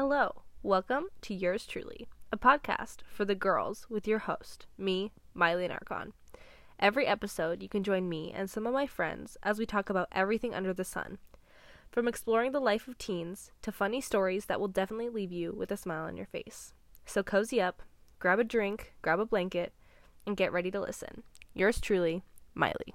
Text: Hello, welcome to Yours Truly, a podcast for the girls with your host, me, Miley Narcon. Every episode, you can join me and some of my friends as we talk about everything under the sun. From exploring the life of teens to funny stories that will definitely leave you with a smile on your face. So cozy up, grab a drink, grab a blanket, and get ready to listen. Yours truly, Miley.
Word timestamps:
Hello, 0.00 0.42
welcome 0.62 1.06
to 1.22 1.34
Yours 1.34 1.66
Truly, 1.66 2.06
a 2.30 2.38
podcast 2.38 2.98
for 3.12 3.24
the 3.24 3.34
girls 3.34 3.88
with 3.90 4.06
your 4.06 4.20
host, 4.20 4.66
me, 4.78 5.10
Miley 5.34 5.66
Narcon. 5.66 6.12
Every 6.78 7.04
episode, 7.04 7.64
you 7.64 7.68
can 7.68 7.82
join 7.82 8.08
me 8.08 8.30
and 8.32 8.48
some 8.48 8.64
of 8.64 8.72
my 8.72 8.86
friends 8.86 9.36
as 9.42 9.58
we 9.58 9.66
talk 9.66 9.90
about 9.90 10.06
everything 10.12 10.54
under 10.54 10.72
the 10.72 10.84
sun. 10.84 11.18
From 11.90 12.06
exploring 12.06 12.52
the 12.52 12.60
life 12.60 12.86
of 12.86 12.96
teens 12.96 13.50
to 13.62 13.72
funny 13.72 14.00
stories 14.00 14.44
that 14.44 14.60
will 14.60 14.68
definitely 14.68 15.08
leave 15.08 15.32
you 15.32 15.52
with 15.52 15.72
a 15.72 15.76
smile 15.76 16.04
on 16.04 16.16
your 16.16 16.26
face. 16.26 16.74
So 17.04 17.24
cozy 17.24 17.60
up, 17.60 17.82
grab 18.20 18.38
a 18.38 18.44
drink, 18.44 18.94
grab 19.02 19.18
a 19.18 19.26
blanket, 19.26 19.72
and 20.24 20.36
get 20.36 20.52
ready 20.52 20.70
to 20.70 20.80
listen. 20.80 21.24
Yours 21.54 21.80
truly, 21.80 22.22
Miley. 22.54 22.94